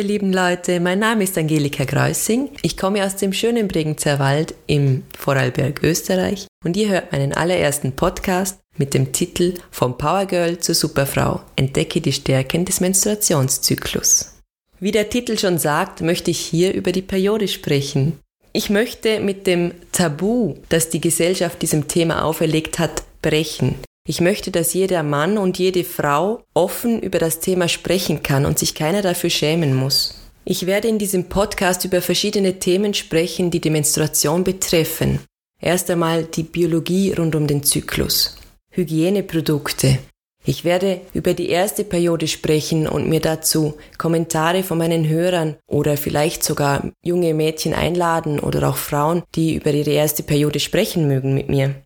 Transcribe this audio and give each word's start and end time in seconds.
Ihr 0.00 0.06
lieben 0.06 0.32
Leute, 0.32 0.80
mein 0.80 0.98
Name 0.98 1.24
ist 1.24 1.36
Angelika 1.36 1.84
Greusing. 1.84 2.48
Ich 2.62 2.78
komme 2.78 3.04
aus 3.04 3.16
dem 3.16 3.34
schönen 3.34 3.68
Bregenzer 3.68 4.18
Wald 4.18 4.54
im 4.66 5.02
Vorarlberg, 5.14 5.82
Österreich 5.82 6.46
und 6.64 6.74
ihr 6.78 6.88
hört 6.88 7.12
meinen 7.12 7.34
allerersten 7.34 7.92
Podcast 7.92 8.60
mit 8.78 8.94
dem 8.94 9.12
Titel 9.12 9.52
Vom 9.70 9.98
Powergirl 9.98 10.56
zur 10.56 10.74
Superfrau. 10.74 11.42
Entdecke 11.54 12.00
die 12.00 12.14
Stärken 12.14 12.64
des 12.64 12.80
Menstruationszyklus. 12.80 14.38
Wie 14.78 14.90
der 14.90 15.10
Titel 15.10 15.36
schon 15.36 15.58
sagt, 15.58 16.00
möchte 16.00 16.30
ich 16.30 16.40
hier 16.40 16.72
über 16.72 16.92
die 16.92 17.02
Periode 17.02 17.46
sprechen. 17.46 18.18
Ich 18.54 18.70
möchte 18.70 19.20
mit 19.20 19.46
dem 19.46 19.74
Tabu, 19.92 20.54
das 20.70 20.88
die 20.88 21.02
Gesellschaft 21.02 21.60
diesem 21.60 21.88
Thema 21.88 22.24
auferlegt 22.24 22.78
hat, 22.78 23.02
brechen. 23.20 23.74
Ich 24.10 24.20
möchte, 24.20 24.50
dass 24.50 24.74
jeder 24.74 25.04
Mann 25.04 25.38
und 25.38 25.56
jede 25.56 25.84
Frau 25.84 26.42
offen 26.52 27.00
über 27.00 27.20
das 27.20 27.38
Thema 27.38 27.68
sprechen 27.68 28.24
kann 28.24 28.44
und 28.44 28.58
sich 28.58 28.74
keiner 28.74 29.02
dafür 29.02 29.30
schämen 29.30 29.72
muss. 29.72 30.16
Ich 30.44 30.66
werde 30.66 30.88
in 30.88 30.98
diesem 30.98 31.28
Podcast 31.28 31.84
über 31.84 32.02
verschiedene 32.02 32.58
Themen 32.58 32.92
sprechen, 32.92 33.52
die 33.52 33.60
die 33.60 33.70
Menstruation 33.70 34.42
betreffen. 34.42 35.20
Erst 35.62 35.92
einmal 35.92 36.24
die 36.24 36.42
Biologie 36.42 37.12
rund 37.12 37.36
um 37.36 37.46
den 37.46 37.62
Zyklus, 37.62 38.36
Hygieneprodukte. 38.72 40.00
Ich 40.44 40.64
werde 40.64 41.02
über 41.14 41.32
die 41.32 41.48
erste 41.48 41.84
Periode 41.84 42.26
sprechen 42.26 42.88
und 42.88 43.08
mir 43.08 43.20
dazu 43.20 43.76
Kommentare 43.96 44.64
von 44.64 44.78
meinen 44.78 45.08
Hörern 45.08 45.54
oder 45.68 45.96
vielleicht 45.96 46.42
sogar 46.42 46.90
junge 47.04 47.32
Mädchen 47.32 47.74
einladen 47.74 48.40
oder 48.40 48.68
auch 48.70 48.76
Frauen, 48.76 49.22
die 49.36 49.54
über 49.54 49.70
ihre 49.70 49.92
erste 49.92 50.24
Periode 50.24 50.58
sprechen 50.58 51.06
mögen 51.06 51.32
mit 51.32 51.48
mir. 51.48 51.76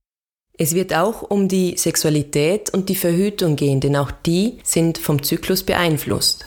Es 0.56 0.74
wird 0.74 0.94
auch 0.94 1.22
um 1.22 1.48
die 1.48 1.76
Sexualität 1.76 2.70
und 2.70 2.88
die 2.88 2.94
Verhütung 2.94 3.56
gehen, 3.56 3.80
denn 3.80 3.96
auch 3.96 4.12
die 4.12 4.58
sind 4.62 4.98
vom 4.98 5.22
Zyklus 5.22 5.64
beeinflusst. 5.64 6.46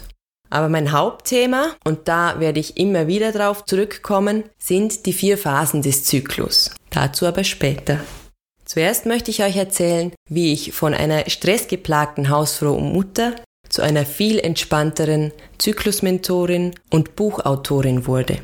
Aber 0.50 0.70
mein 0.70 0.94
Hauptthema, 0.94 1.76
und 1.84 2.08
da 2.08 2.40
werde 2.40 2.62
ich 2.62 2.78
immer 2.78 3.08
wieder 3.08 3.34
drauf 3.34 3.66
zurückkommen, 3.66 4.46
sind 4.58 5.06
die 5.06 5.12
vier 5.12 5.38
Phasen 5.38 5.82
des 5.82 6.06
Zyklus. 6.06 6.72
Dazu 6.90 7.26
aber 7.26 7.44
später. 7.44 8.00
Zuerst 8.64 9.06
möchte 9.06 9.32
ich 9.32 9.44
euch 9.44 9.58
erzählen, 9.58 10.14
wie 10.30 10.54
ich 10.54 10.74
von 10.74 10.94
einer 10.94 11.30
stressgeplagten 11.30 12.30
Hausfrau 12.30 12.74
und 12.74 12.94
Mutter 12.94 13.36
zu 13.68 13.82
einer 13.82 14.06
viel 14.06 14.40
entspannteren 14.40 15.34
Zyklusmentorin 15.58 16.76
und 16.90 17.16
Buchautorin 17.18 18.08
wurde. 18.08 18.40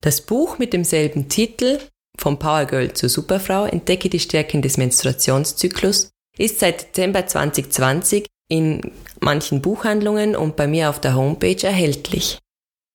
Das 0.00 0.20
Buch 0.20 0.58
mit 0.58 0.72
demselben 0.72 1.28
Titel 1.28 1.78
vom 2.18 2.38
Powergirl 2.38 2.92
zur 2.92 3.08
Superfrau 3.08 3.64
entdecke 3.64 4.08
die 4.08 4.20
Stärken 4.20 4.62
des 4.62 4.76
Menstruationszyklus 4.76 6.10
ist 6.38 6.60
seit 6.60 6.94
Dezember 6.96 7.26
2020 7.26 8.26
in 8.48 8.92
manchen 9.20 9.62
Buchhandlungen 9.62 10.36
und 10.36 10.56
bei 10.56 10.66
mir 10.66 10.90
auf 10.90 11.00
der 11.00 11.14
Homepage 11.14 11.62
erhältlich. 11.62 12.38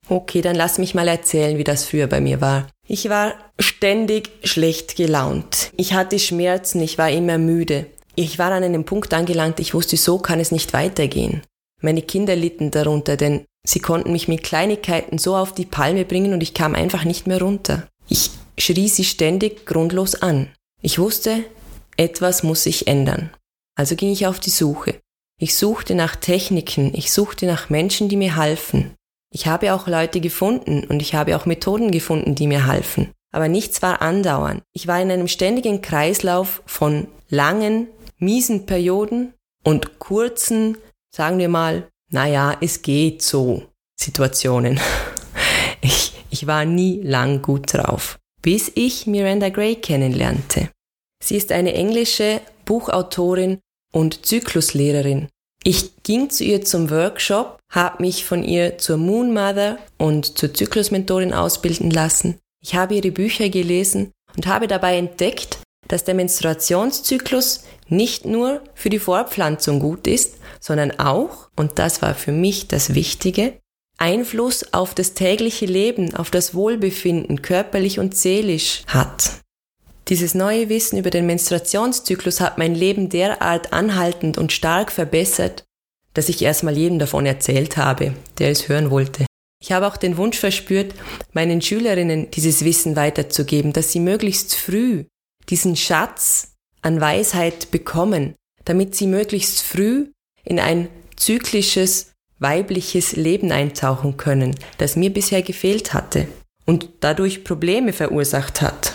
Okay, 0.09 0.41
dann 0.41 0.55
lass 0.55 0.77
mich 0.77 0.95
mal 0.95 1.07
erzählen, 1.07 1.57
wie 1.57 1.63
das 1.63 1.85
früher 1.85 2.07
bei 2.07 2.21
mir 2.21 2.41
war. 2.41 2.67
Ich 2.87 3.09
war 3.09 3.33
ständig 3.59 4.29
schlecht 4.43 4.95
gelaunt. 4.95 5.71
Ich 5.75 5.93
hatte 5.93 6.19
Schmerzen, 6.19 6.81
ich 6.81 6.97
war 6.97 7.09
immer 7.09 7.37
müde. 7.37 7.87
Ich 8.15 8.39
war 8.39 8.51
an 8.51 8.63
einem 8.63 8.85
Punkt 8.85 9.13
angelangt, 9.13 9.59
ich 9.59 9.73
wusste, 9.73 9.97
so 9.97 10.17
kann 10.17 10.39
es 10.39 10.51
nicht 10.51 10.73
weitergehen. 10.73 11.41
Meine 11.81 12.01
Kinder 12.01 12.35
litten 12.35 12.71
darunter, 12.71 13.17
denn 13.17 13.45
sie 13.65 13.79
konnten 13.79 14.11
mich 14.11 14.27
mit 14.27 14.43
Kleinigkeiten 14.43 15.17
so 15.17 15.35
auf 15.35 15.53
die 15.53 15.65
Palme 15.65 16.05
bringen 16.05 16.33
und 16.33 16.41
ich 16.41 16.53
kam 16.53 16.73
einfach 16.73 17.03
nicht 17.03 17.27
mehr 17.27 17.41
runter. 17.41 17.87
Ich 18.07 18.31
schrie 18.59 18.89
sie 18.89 19.03
ständig 19.03 19.65
grundlos 19.65 20.15
an. 20.15 20.49
Ich 20.81 20.99
wusste, 20.99 21.43
etwas 21.95 22.43
muss 22.43 22.63
sich 22.63 22.87
ändern. 22.87 23.31
Also 23.75 23.95
ging 23.95 24.11
ich 24.11 24.27
auf 24.27 24.39
die 24.39 24.49
Suche. 24.49 24.99
Ich 25.39 25.55
suchte 25.55 25.93
nach 25.93 26.15
Techniken, 26.15 26.93
ich 26.95 27.11
suchte 27.11 27.45
nach 27.45 27.69
Menschen, 27.69 28.09
die 28.09 28.15
mir 28.15 28.35
halfen. 28.35 28.95
Ich 29.31 29.45
habe 29.45 29.73
auch 29.73 29.87
Leute 29.87 30.19
gefunden 30.19 30.83
und 30.85 31.01
ich 31.01 31.13
habe 31.13 31.35
auch 31.35 31.45
Methoden 31.45 31.91
gefunden, 31.91 32.33
die 32.33 32.47
mir 32.47 32.65
halfen. 32.65 33.11
Aber 33.31 33.47
nichts 33.47 33.81
war 33.81 34.01
andauernd. 34.01 34.63
Ich 34.73 34.87
war 34.87 34.99
in 35.01 35.11
einem 35.11 35.27
ständigen 35.27 35.81
Kreislauf 35.81 36.63
von 36.65 37.07
langen, 37.29 37.87
miesen 38.17 38.65
Perioden 38.65 39.33
und 39.63 39.99
kurzen, 39.99 40.77
sagen 41.13 41.37
wir 41.37 41.49
mal, 41.49 41.87
naja, 42.09 42.57
es 42.61 42.81
geht 42.81 43.21
so 43.21 43.63
Situationen. 43.99 44.79
Ich, 45.79 46.13
ich 46.31 46.47
war 46.47 46.65
nie 46.65 47.01
lang 47.03 47.43
gut 47.43 47.71
drauf 47.71 48.17
bis 48.41 48.71
ich 48.75 49.07
Miranda 49.07 49.49
Gray 49.49 49.75
kennenlernte. 49.75 50.69
Sie 51.23 51.35
ist 51.35 51.51
eine 51.51 51.73
englische 51.73 52.41
Buchautorin 52.65 53.59
und 53.91 54.25
Zykluslehrerin. 54.25 55.29
Ich 55.63 56.03
ging 56.03 56.29
zu 56.29 56.43
ihr 56.43 56.63
zum 56.63 56.89
Workshop, 56.89 57.57
habe 57.71 58.01
mich 58.01 58.25
von 58.25 58.43
ihr 58.43 58.77
zur 58.77 58.97
Moon 58.97 59.33
Mother 59.33 59.79
und 59.97 60.37
zur 60.37 60.53
Zyklusmentorin 60.53 61.33
ausbilden 61.33 61.91
lassen. 61.91 62.39
Ich 62.63 62.75
habe 62.75 62.95
ihre 62.95 63.11
Bücher 63.11 63.49
gelesen 63.49 64.11
und 64.35 64.47
habe 64.47 64.67
dabei 64.67 64.97
entdeckt, 64.97 65.59
dass 65.87 66.03
der 66.03 66.15
Menstruationszyklus 66.15 67.63
nicht 67.89 68.25
nur 68.25 68.61
für 68.75 68.89
die 68.89 68.99
Fortpflanzung 68.99 69.79
gut 69.79 70.07
ist, 70.07 70.37
sondern 70.59 70.99
auch, 70.99 71.49
und 71.55 71.79
das 71.79 72.01
war 72.01 72.13
für 72.13 72.31
mich 72.31 72.67
das 72.67 72.93
Wichtige, 72.93 73.57
Einfluss 73.97 74.73
auf 74.73 74.93
das 74.93 75.13
tägliche 75.13 75.65
Leben, 75.65 76.15
auf 76.15 76.29
das 76.31 76.53
Wohlbefinden, 76.53 77.41
körperlich 77.41 77.99
und 77.99 78.15
seelisch 78.15 78.83
hat. 78.87 79.41
Dieses 80.07 80.35
neue 80.35 80.69
Wissen 80.69 80.97
über 80.97 81.09
den 81.09 81.25
Menstruationszyklus 81.25 82.39
hat 82.39 82.57
mein 82.57 82.75
Leben 82.75 83.09
derart 83.09 83.73
anhaltend 83.73 84.37
und 84.37 84.53
stark 84.53 84.91
verbessert, 84.91 85.65
dass 86.13 86.29
ich 86.29 86.41
erstmal 86.41 86.77
jedem 86.77 86.99
davon 86.99 87.25
erzählt 87.25 87.75
habe, 87.75 88.13
der 88.39 88.51
es 88.51 88.69
hören 88.69 88.89
wollte. 88.89 89.25
Ich 89.61 89.71
habe 89.71 89.87
auch 89.87 89.97
den 89.97 90.17
Wunsch 90.17 90.37
verspürt, 90.37 90.93
meinen 91.33 91.61
Schülerinnen 91.61 92.31
dieses 92.31 92.63
Wissen 92.63 92.95
weiterzugeben, 92.95 93.73
dass 93.73 93.91
sie 93.91 93.99
möglichst 93.99 94.55
früh 94.55 95.05
diesen 95.49 95.75
Schatz 95.75 96.53
an 96.81 97.01
Weisheit 97.01 97.71
bekommen, 97.71 98.35
damit 98.65 98.95
sie 98.95 99.07
möglichst 99.07 99.61
früh 99.61 100.11
in 100.43 100.59
ein 100.59 100.89
zyklisches 101.15 102.11
weibliches 102.39 103.15
Leben 103.15 103.51
eintauchen 103.51 104.17
können, 104.17 104.55
das 104.77 104.95
mir 104.95 105.11
bisher 105.11 105.41
gefehlt 105.41 105.93
hatte 105.93 106.27
und 106.65 106.89
dadurch 106.99 107.43
Probleme 107.43 107.93
verursacht 107.93 108.61
hat. 108.61 108.93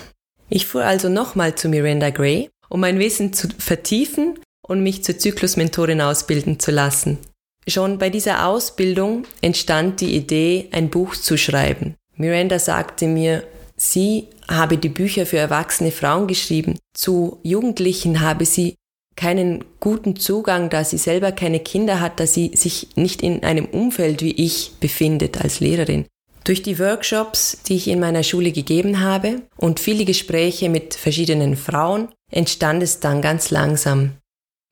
Ich 0.48 0.66
fuhr 0.66 0.84
also 0.84 1.08
nochmal 1.08 1.54
zu 1.54 1.68
Miranda 1.68 2.10
Gray, 2.10 2.50
um 2.68 2.80
mein 2.80 2.98
Wissen 2.98 3.32
zu 3.32 3.48
vertiefen 3.58 4.38
und 4.66 4.82
mich 4.82 5.02
zur 5.02 5.18
Zyklusmentorin 5.18 6.00
ausbilden 6.00 6.60
zu 6.60 6.70
lassen. 6.70 7.18
Schon 7.66 7.98
bei 7.98 8.10
dieser 8.10 8.46
Ausbildung 8.46 9.24
entstand 9.40 10.00
die 10.00 10.16
Idee, 10.16 10.68
ein 10.72 10.90
Buch 10.90 11.16
zu 11.16 11.36
schreiben. 11.38 11.94
Miranda 12.16 12.58
sagte 12.58 13.06
mir, 13.06 13.44
sie 13.76 14.28
habe 14.48 14.76
die 14.76 14.88
Bücher 14.88 15.26
für 15.26 15.38
erwachsene 15.38 15.92
Frauen 15.92 16.26
geschrieben. 16.26 16.78
Zu 16.92 17.38
Jugendlichen 17.42 18.20
habe 18.20 18.44
sie 18.44 18.76
keinen 19.16 19.64
guten 19.80 20.16
Zugang, 20.16 20.70
da 20.70 20.84
sie 20.84 20.98
selber 20.98 21.32
keine 21.32 21.60
Kinder 21.60 22.00
hat, 22.00 22.20
da 22.20 22.26
sie 22.26 22.52
sich 22.54 22.88
nicht 22.96 23.22
in 23.22 23.44
einem 23.44 23.66
Umfeld 23.66 24.22
wie 24.22 24.32
ich 24.32 24.72
befindet 24.80 25.40
als 25.40 25.60
Lehrerin. 25.60 26.06
Durch 26.44 26.62
die 26.62 26.78
Workshops, 26.78 27.62
die 27.66 27.76
ich 27.76 27.88
in 27.88 28.00
meiner 28.00 28.24
Schule 28.24 28.50
gegeben 28.50 29.00
habe 29.00 29.42
und 29.56 29.78
viele 29.78 30.04
Gespräche 30.04 30.68
mit 30.68 30.94
verschiedenen 30.94 31.56
Frauen, 31.56 32.08
entstand 32.30 32.82
es 32.82 32.98
dann 32.98 33.22
ganz 33.22 33.50
langsam. 33.50 34.12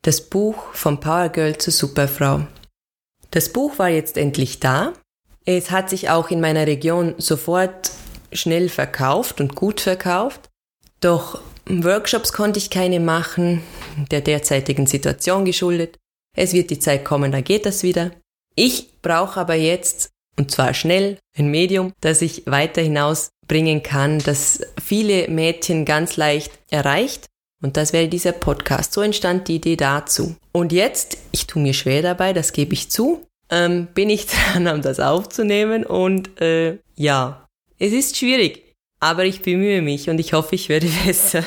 Das 0.03 0.21
Buch 0.21 0.73
vom 0.73 0.99
Power 0.99 1.29
Girl 1.29 1.57
zur 1.59 1.73
Superfrau. 1.73 2.47
Das 3.31 3.51
Buch 3.51 3.79
war 3.79 3.89
jetzt 3.89 4.17
endlich 4.17 4.59
da. 4.59 4.95
Es 5.45 5.71
hat 5.71 5.91
sich 5.91 6.11
auch 6.11 6.31
in 6.31 6.41
meiner 6.41 6.67
Region 6.67 7.15
sofort 7.19 7.93
schnell 8.33 8.69
verkauft 8.69 9.41
und 9.41 9.55
gut 9.55 9.81
verkauft. 9.81 10.49
Doch 11.01 11.41
Workshops 11.67 12.33
konnte 12.33 12.59
ich 12.59 12.71
keine 12.71 13.01
machen, 13.01 13.63
der 14.11 14.21
derzeitigen 14.21 14.87
Situation 14.87 15.45
geschuldet. 15.45 15.99
Es 16.37 16.53
wird 16.53 16.71
die 16.71 16.79
Zeit 16.79 17.05
kommen, 17.05 17.33
da 17.33 17.41
geht 17.41 17.67
das 17.67 17.83
wieder. 17.83 18.13
Ich 18.55 19.01
brauche 19.03 19.41
aber 19.41 19.55
jetzt, 19.55 20.11
und 20.39 20.51
zwar 20.51 20.75
schnell, 20.75 21.19
ein 21.37 21.51
Medium, 21.51 21.93
das 22.01 22.23
ich 22.23 22.47
weiter 22.47 22.83
hinausbringen 22.83 23.83
kann, 23.83 24.19
das 24.19 24.61
viele 24.83 25.29
Mädchen 25.29 25.85
ganz 25.85 26.17
leicht 26.17 26.53
erreicht. 26.71 27.27
Und 27.63 27.77
das 27.77 27.93
wäre 27.93 28.09
dieser 28.09 28.33
Podcast. 28.33 28.93
So 28.93 29.03
entstand 29.03 29.49
die 29.49 29.57
Idee 29.57 29.77
dazu. 29.77 30.37
Und 30.53 30.73
jetzt, 30.73 31.19
ich 31.31 31.47
tue 31.47 31.63
mir 31.63 31.75
schwer 31.75 32.03
dabei, 32.03 32.33
das 32.33 32.53
gebe 32.53 32.73
ich 32.73 32.91
zu, 32.91 33.27
ähm, 33.51 33.89
bin 33.95 34.09
ich 34.09 34.27
dran, 34.55 34.67
um 34.69 34.83
das 34.83 34.99
aufzunehmen. 34.99 35.85
Und 35.85 36.41
äh, 36.41 36.79
ja, 36.97 37.47
es 37.79 37.93
ist 37.93 38.17
schwierig. 38.17 38.70
Aber 39.01 39.25
ich 39.25 39.41
bemühe 39.41 39.81
mich 39.81 40.11
und 40.11 40.19
ich 40.19 40.35
hoffe, 40.35 40.55
ich 40.55 40.69
werde 40.69 40.89
besser. 41.07 41.45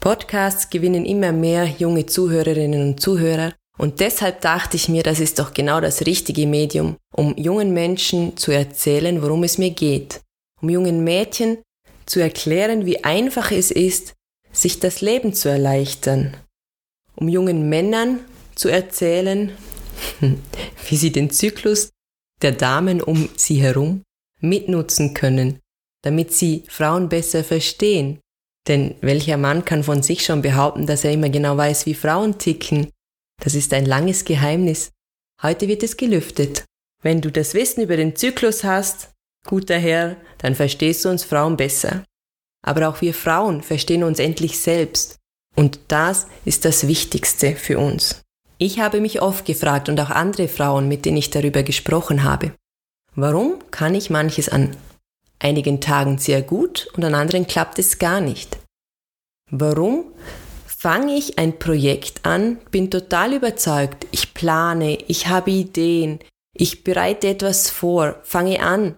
Podcasts 0.00 0.68
gewinnen 0.68 1.06
immer 1.06 1.32
mehr 1.32 1.64
junge 1.64 2.06
Zuhörerinnen 2.06 2.82
und 2.82 3.00
Zuhörer 3.00 3.54
und 3.78 4.00
deshalb 4.00 4.40
dachte 4.40 4.76
ich 4.76 4.88
mir, 4.88 5.02
das 5.02 5.18
ist 5.18 5.38
doch 5.38 5.54
genau 5.54 5.80
das 5.80 6.04
richtige 6.04 6.46
Medium, 6.46 6.96
um 7.12 7.36
jungen 7.36 7.72
Menschen 7.72 8.36
zu 8.36 8.52
erzählen, 8.52 9.22
worum 9.22 9.44
es 9.44 9.58
mir 9.58 9.70
geht, 9.70 10.20
um 10.60 10.68
jungen 10.68 11.02
Mädchen 11.02 11.58
zu 12.06 12.20
erklären, 12.20 12.86
wie 12.86 13.02
einfach 13.02 13.50
es 13.50 13.70
ist, 13.70 14.14
sich 14.52 14.78
das 14.78 15.00
Leben 15.00 15.32
zu 15.32 15.48
erleichtern, 15.48 16.36
um 17.16 17.28
jungen 17.28 17.68
Männern 17.68 18.20
zu 18.54 18.68
erzählen, 18.68 19.52
wie 20.88 20.96
sie 20.96 21.10
den 21.10 21.30
Zyklus 21.30 21.90
der 22.42 22.52
Damen 22.52 23.00
um 23.00 23.28
sie 23.36 23.60
herum 23.62 24.02
mitnutzen 24.40 25.14
können, 25.14 25.60
damit 26.04 26.32
sie 26.32 26.64
Frauen 26.68 27.08
besser 27.08 27.42
verstehen. 27.42 28.20
Denn 28.68 28.94
welcher 29.00 29.38
Mann 29.38 29.64
kann 29.64 29.82
von 29.82 30.02
sich 30.02 30.24
schon 30.24 30.42
behaupten, 30.42 30.86
dass 30.86 31.02
er 31.04 31.12
immer 31.12 31.30
genau 31.30 31.56
weiß, 31.56 31.86
wie 31.86 31.94
Frauen 31.94 32.38
ticken? 32.38 32.90
Das 33.42 33.54
ist 33.54 33.72
ein 33.72 33.86
langes 33.86 34.24
Geheimnis. 34.24 34.90
Heute 35.42 35.66
wird 35.66 35.82
es 35.82 35.96
gelüftet. 35.96 36.64
Wenn 37.02 37.20
du 37.20 37.32
das 37.32 37.54
Wissen 37.54 37.82
über 37.82 37.96
den 37.96 38.16
Zyklus 38.16 38.64
hast, 38.64 39.12
guter 39.46 39.78
Herr, 39.78 40.16
dann 40.38 40.54
verstehst 40.54 41.04
du 41.04 41.08
uns 41.08 41.24
Frauen 41.24 41.56
besser. 41.56 42.04
Aber 42.62 42.88
auch 42.88 43.00
wir 43.00 43.14
Frauen 43.14 43.62
verstehen 43.62 44.04
uns 44.04 44.18
endlich 44.18 44.58
selbst. 44.58 45.16
Und 45.56 45.78
das 45.88 46.26
ist 46.44 46.64
das 46.66 46.86
Wichtigste 46.86 47.56
für 47.56 47.78
uns. 47.78 48.20
Ich 48.58 48.78
habe 48.78 49.00
mich 49.00 49.22
oft 49.22 49.46
gefragt 49.46 49.88
und 49.88 49.98
auch 50.00 50.10
andere 50.10 50.48
Frauen, 50.48 50.86
mit 50.86 51.06
denen 51.06 51.16
ich 51.16 51.30
darüber 51.30 51.62
gesprochen 51.62 52.24
habe, 52.24 52.52
warum 53.14 53.58
kann 53.70 53.94
ich 53.94 54.10
manches 54.10 54.48
an 54.48 54.76
einigen 55.44 55.80
Tagen 55.80 56.18
sehr 56.18 56.42
gut 56.42 56.88
und 56.94 57.04
an 57.04 57.14
anderen 57.14 57.46
klappt 57.46 57.78
es 57.78 57.98
gar 57.98 58.20
nicht? 58.20 58.58
Warum 59.50 60.06
fange 60.66 61.14
ich 61.14 61.38
ein 61.38 61.58
Projekt 61.58 62.26
an, 62.26 62.58
bin 62.70 62.90
total 62.90 63.34
überzeugt, 63.34 64.06
ich 64.10 64.34
plane, 64.34 64.98
ich 65.06 65.28
habe 65.28 65.50
Ideen, 65.50 66.18
ich 66.54 66.84
bereite 66.84 67.28
etwas 67.28 67.70
vor, 67.70 68.20
fange 68.22 68.60
an 68.60 68.96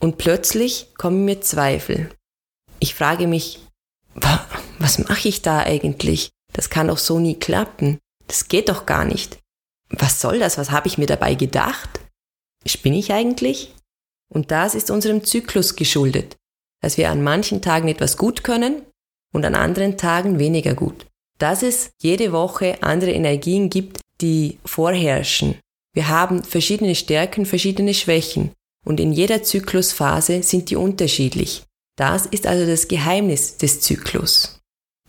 und 0.00 0.18
plötzlich 0.18 0.94
kommen 0.96 1.24
mir 1.24 1.40
Zweifel. 1.40 2.10
Ich 2.80 2.94
frage 2.94 3.26
mich, 3.26 3.60
was 4.78 4.98
mache 4.98 5.28
ich 5.28 5.42
da 5.42 5.60
eigentlich? 5.60 6.30
Das 6.52 6.68
kann 6.68 6.88
doch 6.88 6.98
so 6.98 7.18
nie 7.18 7.38
klappen. 7.38 7.98
Das 8.26 8.48
geht 8.48 8.68
doch 8.68 8.84
gar 8.84 9.04
nicht. 9.04 9.38
Was 9.88 10.20
soll 10.20 10.38
das? 10.38 10.58
Was 10.58 10.70
habe 10.70 10.88
ich 10.88 10.98
mir 10.98 11.06
dabei 11.06 11.34
gedacht? 11.34 12.00
Spinne 12.66 12.98
ich 12.98 13.12
eigentlich? 13.12 13.74
Und 14.32 14.50
das 14.50 14.74
ist 14.74 14.90
unserem 14.90 15.24
Zyklus 15.24 15.76
geschuldet, 15.76 16.36
dass 16.80 16.96
wir 16.96 17.10
an 17.10 17.22
manchen 17.22 17.60
Tagen 17.60 17.88
etwas 17.88 18.16
gut 18.16 18.42
können 18.42 18.82
und 19.32 19.44
an 19.44 19.54
anderen 19.54 19.98
Tagen 19.98 20.38
weniger 20.38 20.74
gut. 20.74 21.06
Dass 21.38 21.62
es 21.62 21.90
jede 22.00 22.32
Woche 22.32 22.82
andere 22.82 23.12
Energien 23.12 23.68
gibt, 23.68 24.00
die 24.20 24.58
vorherrschen. 24.64 25.56
Wir 25.94 26.08
haben 26.08 26.44
verschiedene 26.44 26.94
Stärken, 26.94 27.44
verschiedene 27.44 27.92
Schwächen 27.92 28.52
und 28.86 29.00
in 29.00 29.12
jeder 29.12 29.42
Zyklusphase 29.42 30.42
sind 30.42 30.70
die 30.70 30.76
unterschiedlich. 30.76 31.64
Das 31.96 32.24
ist 32.26 32.46
also 32.46 32.66
das 32.66 32.88
Geheimnis 32.88 33.58
des 33.58 33.80
Zyklus. 33.80 34.60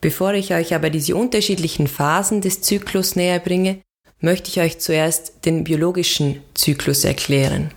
Bevor 0.02 0.34
ich 0.34 0.54
euch 0.54 0.76
aber 0.76 0.90
diese 0.90 1.16
unterschiedlichen 1.16 1.88
Phasen 1.88 2.42
des 2.42 2.62
Zyklus 2.62 3.16
näher 3.16 3.40
bringe, 3.40 3.82
möchte 4.20 4.50
ich 4.50 4.60
euch 4.60 4.80
zuerst 4.80 5.46
den 5.46 5.64
biologischen 5.64 6.42
Zyklus 6.56 7.06
erklären. 7.06 7.72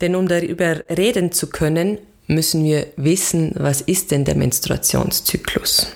Denn 0.00 0.14
um 0.14 0.28
darüber 0.28 0.82
reden 0.90 1.32
zu 1.32 1.48
können, 1.48 1.98
müssen 2.26 2.64
wir 2.64 2.88
wissen, 2.96 3.52
was 3.54 3.80
ist 3.80 4.10
denn 4.10 4.24
der 4.24 4.34
Menstruationszyklus. 4.34 5.92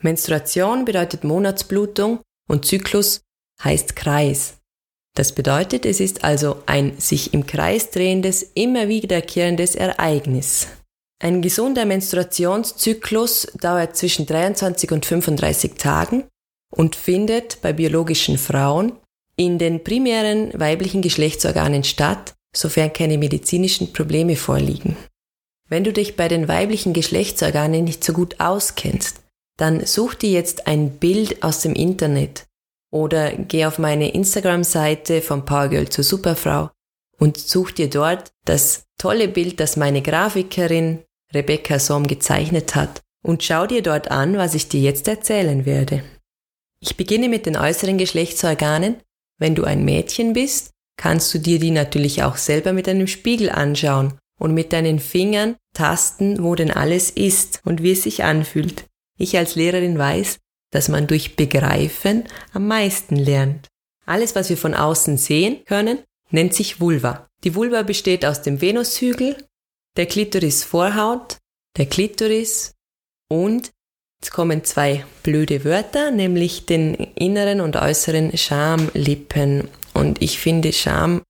Menstruation 0.00 0.84
bedeutet 0.84 1.24
Monatsblutung 1.24 2.20
und 2.48 2.64
Zyklus 2.64 3.22
heißt 3.62 3.96
Kreis. 3.96 4.54
Das 5.14 5.32
bedeutet, 5.32 5.86
es 5.86 5.98
ist 5.98 6.24
also 6.24 6.62
ein 6.66 6.98
sich 6.98 7.32
im 7.32 7.46
Kreis 7.46 7.90
drehendes, 7.90 8.42
immer 8.54 8.88
wiederkehrendes 8.88 9.74
Ereignis. 9.74 10.68
Ein 11.18 11.40
gesunder 11.40 11.86
Menstruationszyklus 11.86 13.48
dauert 13.58 13.96
zwischen 13.96 14.26
23 14.26 14.92
und 14.92 15.06
35 15.06 15.74
Tagen 15.74 16.24
und 16.70 16.94
findet 16.94 17.62
bei 17.62 17.72
biologischen 17.72 18.36
Frauen 18.36 18.92
in 19.36 19.58
den 19.58 19.82
primären 19.82 20.52
weiblichen 20.58 21.00
Geschlechtsorganen 21.00 21.84
statt, 21.84 22.34
sofern 22.56 22.92
keine 22.92 23.18
medizinischen 23.18 23.92
Probleme 23.92 24.36
vorliegen. 24.36 24.96
Wenn 25.68 25.84
du 25.84 25.92
dich 25.92 26.16
bei 26.16 26.28
den 26.28 26.48
weiblichen 26.48 26.92
Geschlechtsorganen 26.92 27.84
nicht 27.84 28.04
so 28.04 28.12
gut 28.12 28.40
auskennst, 28.40 29.20
dann 29.56 29.84
such 29.84 30.14
dir 30.14 30.30
jetzt 30.30 30.66
ein 30.66 30.98
Bild 30.98 31.42
aus 31.42 31.60
dem 31.60 31.74
Internet 31.74 32.46
oder 32.92 33.32
geh 33.32 33.66
auf 33.66 33.78
meine 33.78 34.10
Instagram-Seite 34.10 35.22
vom 35.22 35.44
Powergirl 35.44 35.88
zur 35.88 36.04
Superfrau 36.04 36.70
und 37.18 37.38
such 37.38 37.72
dir 37.72 37.90
dort 37.90 38.32
das 38.44 38.84
tolle 38.98 39.28
Bild, 39.28 39.60
das 39.60 39.76
meine 39.76 40.02
Grafikerin 40.02 41.02
Rebecca 41.34 41.78
Somm 41.78 42.06
gezeichnet 42.06 42.74
hat 42.74 43.02
und 43.22 43.42
schau 43.42 43.66
dir 43.66 43.82
dort 43.82 44.10
an, 44.10 44.36
was 44.36 44.54
ich 44.54 44.68
dir 44.68 44.80
jetzt 44.80 45.08
erzählen 45.08 45.66
werde. 45.66 46.04
Ich 46.80 46.96
beginne 46.96 47.28
mit 47.28 47.46
den 47.46 47.56
äußeren 47.56 47.98
Geschlechtsorganen. 47.98 48.96
Wenn 49.38 49.54
du 49.54 49.64
ein 49.64 49.84
Mädchen 49.84 50.32
bist, 50.32 50.70
kannst 50.96 51.32
du 51.34 51.38
dir 51.38 51.58
die 51.58 51.70
natürlich 51.70 52.22
auch 52.22 52.36
selber 52.36 52.72
mit 52.72 52.88
einem 52.88 53.06
Spiegel 53.06 53.50
anschauen 53.50 54.18
und 54.38 54.54
mit 54.54 54.72
deinen 54.72 54.98
Fingern 54.98 55.56
tasten, 55.74 56.42
wo 56.42 56.54
denn 56.54 56.70
alles 56.70 57.10
ist 57.10 57.60
und 57.64 57.82
wie 57.82 57.92
es 57.92 58.02
sich 58.02 58.24
anfühlt. 58.24 58.84
Ich 59.18 59.36
als 59.36 59.54
Lehrerin 59.54 59.98
weiß, 59.98 60.38
dass 60.70 60.88
man 60.88 61.06
durch 61.06 61.36
Begreifen 61.36 62.24
am 62.52 62.66
meisten 62.66 63.16
lernt. 63.16 63.68
Alles, 64.04 64.34
was 64.34 64.50
wir 64.50 64.56
von 64.56 64.74
außen 64.74 65.16
sehen 65.16 65.64
können, 65.64 65.98
nennt 66.30 66.54
sich 66.54 66.80
Vulva. 66.80 67.28
Die 67.44 67.54
Vulva 67.54 67.82
besteht 67.82 68.24
aus 68.24 68.42
dem 68.42 68.60
Venushügel, 68.60 69.36
der 69.96 70.06
Klitorisvorhaut, 70.06 71.38
der 71.76 71.86
Klitoris 71.86 72.72
und 73.28 73.70
jetzt 74.20 74.32
kommen 74.32 74.64
zwei 74.64 75.04
blöde 75.22 75.64
Wörter, 75.64 76.10
nämlich 76.10 76.66
den 76.66 76.94
inneren 76.94 77.60
und 77.60 77.76
äußeren 77.76 78.36
Schamlippen. 78.36 79.68
Und 79.94 80.20
ich 80.22 80.38
finde, 80.38 80.72
Scham 80.72 81.22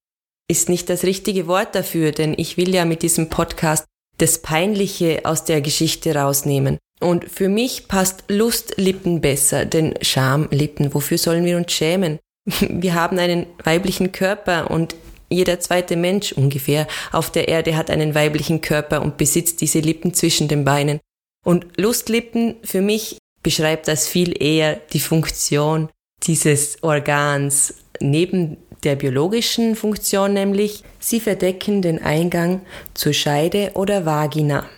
ist 0.48 0.68
nicht 0.68 0.88
das 0.88 1.04
richtige 1.04 1.46
Wort 1.46 1.74
dafür, 1.74 2.12
denn 2.12 2.34
ich 2.36 2.56
will 2.56 2.74
ja 2.74 2.84
mit 2.84 3.02
diesem 3.02 3.28
Podcast 3.28 3.84
das 4.18 4.40
Peinliche 4.40 5.20
aus 5.24 5.44
der 5.44 5.60
Geschichte 5.60 6.14
rausnehmen. 6.14 6.78
Und 7.00 7.28
für 7.28 7.48
mich 7.48 7.88
passt 7.88 8.24
Lustlippen 8.28 9.20
besser, 9.20 9.66
denn 9.66 9.94
Schamlippen, 10.00 10.94
wofür 10.94 11.18
sollen 11.18 11.44
wir 11.44 11.56
uns 11.56 11.72
schämen? 11.72 12.18
Wir 12.60 12.94
haben 12.94 13.18
einen 13.18 13.46
weiblichen 13.64 14.12
Körper 14.12 14.70
und 14.70 14.94
jeder 15.28 15.58
zweite 15.58 15.96
Mensch 15.96 16.32
ungefähr 16.32 16.86
auf 17.10 17.30
der 17.30 17.48
Erde 17.48 17.76
hat 17.76 17.90
einen 17.90 18.14
weiblichen 18.14 18.60
Körper 18.60 19.02
und 19.02 19.16
besitzt 19.16 19.60
diese 19.60 19.80
Lippen 19.80 20.14
zwischen 20.14 20.46
den 20.46 20.64
Beinen. 20.64 21.00
Und 21.46 21.64
Lustlippen 21.76 22.56
für 22.64 22.80
mich 22.80 23.18
beschreibt 23.44 23.86
das 23.86 24.08
viel 24.08 24.42
eher 24.42 24.80
die 24.92 24.98
Funktion 24.98 25.88
dieses 26.24 26.82
Organs 26.82 27.74
neben 28.00 28.56
der 28.82 28.96
biologischen 28.96 29.76
Funktion 29.76 30.32
nämlich, 30.32 30.82
sie 30.98 31.20
verdecken 31.20 31.82
den 31.82 32.02
Eingang 32.02 32.62
zur 32.94 33.12
Scheide 33.12 33.70
oder 33.74 34.04
Vagina. 34.04 34.68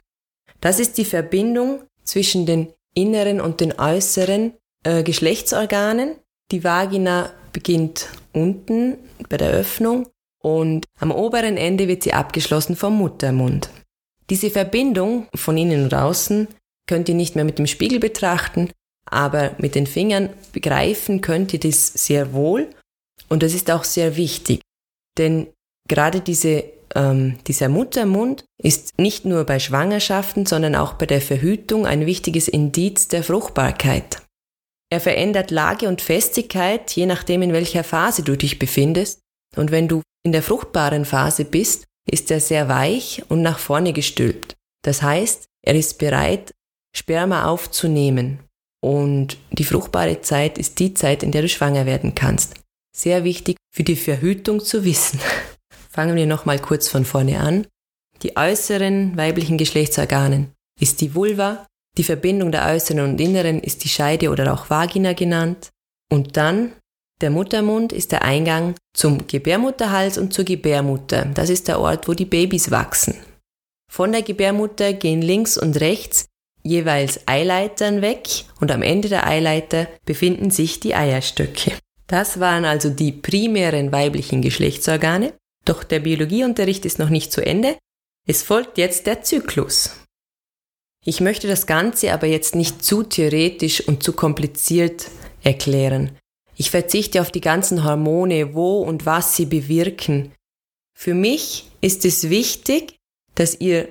Das 0.60 0.78
ist 0.78 0.98
die 0.98 1.06
Verbindung 1.06 1.84
zwischen 2.04 2.44
den 2.44 2.74
inneren 2.94 3.40
und 3.40 3.60
den 3.60 3.78
äußeren 3.78 4.52
äh, 4.84 5.02
Geschlechtsorganen. 5.02 6.16
Die 6.52 6.64
Vagina 6.64 7.30
beginnt 7.54 8.08
unten 8.34 8.98
bei 9.30 9.38
der 9.38 9.52
Öffnung 9.52 10.06
und 10.42 10.84
am 11.00 11.12
oberen 11.12 11.56
Ende 11.56 11.88
wird 11.88 12.02
sie 12.02 12.12
abgeschlossen 12.12 12.76
vom 12.76 12.98
Muttermund. 12.98 13.70
Diese 14.28 14.50
Verbindung 14.50 15.26
von 15.34 15.56
innen 15.56 15.84
und 15.84 15.94
außen 15.94 16.48
könnt 16.88 17.08
ihr 17.08 17.14
nicht 17.14 17.36
mehr 17.36 17.44
mit 17.44 17.58
dem 17.58 17.68
Spiegel 17.68 18.00
betrachten, 18.00 18.70
aber 19.06 19.52
mit 19.58 19.76
den 19.76 19.86
Fingern 19.86 20.30
begreifen 20.52 21.20
könnt 21.20 21.52
ihr 21.52 21.60
das 21.60 21.86
sehr 21.86 22.32
wohl 22.32 22.68
und 23.28 23.42
das 23.42 23.54
ist 23.54 23.70
auch 23.70 23.84
sehr 23.84 24.16
wichtig, 24.16 24.60
denn 25.16 25.46
gerade 25.88 26.20
diese, 26.20 26.64
ähm, 26.94 27.38
dieser 27.46 27.68
Muttermund 27.68 28.44
ist 28.62 28.98
nicht 28.98 29.24
nur 29.24 29.44
bei 29.44 29.58
Schwangerschaften, 29.58 30.46
sondern 30.46 30.74
auch 30.74 30.94
bei 30.94 31.06
der 31.06 31.20
Verhütung 31.20 31.86
ein 31.86 32.06
wichtiges 32.06 32.48
Indiz 32.48 33.08
der 33.08 33.22
Fruchtbarkeit. 33.22 34.22
Er 34.90 35.00
verändert 35.00 35.50
Lage 35.50 35.86
und 35.88 36.00
Festigkeit, 36.00 36.90
je 36.92 37.06
nachdem 37.06 37.42
in 37.42 37.52
welcher 37.52 37.84
Phase 37.84 38.22
du 38.22 38.36
dich 38.36 38.58
befindest, 38.58 39.20
und 39.56 39.70
wenn 39.70 39.88
du 39.88 40.02
in 40.24 40.32
der 40.32 40.42
fruchtbaren 40.42 41.04
Phase 41.04 41.44
bist, 41.44 41.84
ist 42.10 42.30
er 42.30 42.40
sehr 42.40 42.68
weich 42.68 43.22
und 43.28 43.42
nach 43.42 43.58
vorne 43.58 43.92
gestülpt. 43.92 44.56
Das 44.82 45.02
heißt, 45.02 45.46
er 45.62 45.74
ist 45.74 45.98
bereit, 45.98 46.52
Sperma 46.94 47.46
aufzunehmen. 47.46 48.40
Und 48.80 49.38
die 49.52 49.64
fruchtbare 49.64 50.20
Zeit 50.20 50.58
ist 50.58 50.78
die 50.78 50.94
Zeit, 50.94 51.22
in 51.22 51.32
der 51.32 51.42
du 51.42 51.48
schwanger 51.48 51.86
werden 51.86 52.14
kannst. 52.14 52.54
Sehr 52.96 53.24
wichtig 53.24 53.56
für 53.74 53.82
die 53.82 53.96
Verhütung 53.96 54.60
zu 54.60 54.84
wissen. 54.84 55.20
Fangen 55.90 56.16
wir 56.16 56.26
nochmal 56.26 56.58
kurz 56.58 56.88
von 56.88 57.04
vorne 57.04 57.40
an. 57.40 57.66
Die 58.22 58.36
äußeren 58.36 59.16
weiblichen 59.16 59.58
Geschlechtsorganen 59.58 60.52
ist 60.80 61.00
die 61.00 61.14
Vulva, 61.14 61.66
die 61.96 62.04
Verbindung 62.04 62.52
der 62.52 62.66
äußeren 62.66 63.00
und 63.00 63.20
inneren 63.20 63.60
ist 63.60 63.84
die 63.84 63.88
Scheide 63.88 64.30
oder 64.30 64.52
auch 64.52 64.70
Vagina 64.70 65.12
genannt. 65.12 65.70
Und 66.10 66.36
dann 66.36 66.72
der 67.20 67.30
Muttermund 67.30 67.92
ist 67.92 68.12
der 68.12 68.22
Eingang 68.22 68.76
zum 68.94 69.26
Gebärmutterhals 69.26 70.18
und 70.18 70.32
zur 70.32 70.44
Gebärmutter. 70.44 71.24
Das 71.34 71.50
ist 71.50 71.66
der 71.66 71.80
Ort, 71.80 72.06
wo 72.06 72.14
die 72.14 72.24
Babys 72.24 72.70
wachsen. 72.70 73.14
Von 73.90 74.12
der 74.12 74.22
Gebärmutter 74.22 74.92
gehen 74.92 75.22
links 75.22 75.58
und 75.58 75.80
rechts 75.80 76.26
jeweils 76.62 77.20
Eileitern 77.26 78.02
weg 78.02 78.28
und 78.60 78.70
am 78.70 78.82
Ende 78.82 79.08
der 79.08 79.26
Eileiter 79.26 79.88
befinden 80.04 80.50
sich 80.50 80.80
die 80.80 80.94
Eierstöcke. 80.94 81.72
Das 82.06 82.40
waren 82.40 82.64
also 82.64 82.90
die 82.90 83.12
primären 83.12 83.92
weiblichen 83.92 84.42
Geschlechtsorgane. 84.42 85.34
Doch 85.64 85.84
der 85.84 86.00
Biologieunterricht 86.00 86.84
ist 86.86 86.98
noch 86.98 87.10
nicht 87.10 87.32
zu 87.32 87.44
Ende. 87.44 87.76
Es 88.26 88.42
folgt 88.42 88.78
jetzt 88.78 89.06
der 89.06 89.22
Zyklus. 89.22 89.90
Ich 91.04 91.20
möchte 91.20 91.46
das 91.46 91.66
Ganze 91.66 92.12
aber 92.12 92.26
jetzt 92.26 92.54
nicht 92.54 92.84
zu 92.84 93.02
theoretisch 93.02 93.86
und 93.86 94.02
zu 94.02 94.12
kompliziert 94.12 95.08
erklären. 95.42 96.16
Ich 96.56 96.70
verzichte 96.70 97.20
auf 97.20 97.30
die 97.30 97.40
ganzen 97.40 97.84
Hormone, 97.84 98.54
wo 98.54 98.80
und 98.80 99.06
was 99.06 99.36
sie 99.36 99.46
bewirken. 99.46 100.32
Für 100.98 101.14
mich 101.14 101.70
ist 101.80 102.04
es 102.04 102.28
wichtig, 102.28 102.96
dass 103.36 103.60
ihr 103.60 103.88